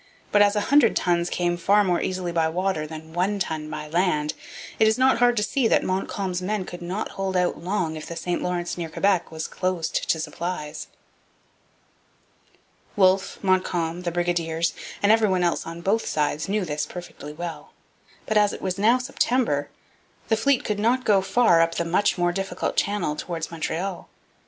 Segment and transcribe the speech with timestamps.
[0.31, 3.87] But as a hundred tons came far more easily by water than one ton by
[3.87, 4.33] land,
[4.79, 8.07] it is not hard to see that Montcalm's men could not hold out long if
[8.07, 10.87] the St Lawrence near Quebec was closed to supplies.
[12.95, 17.71] Wolfe, Montcalm, the brigadiers, and every one else on both sides knew this perfectly well.
[18.25, 19.69] But, as it was now September,
[20.29, 24.09] the fleet could not go far up the much more difficult channel towards Montreal.